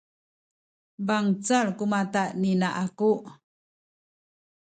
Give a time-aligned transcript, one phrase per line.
[1.07, 3.11] bangcal ku mata ni ina aku